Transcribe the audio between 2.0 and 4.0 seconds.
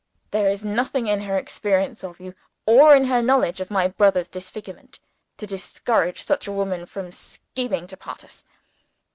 of you, or in her knowledge of my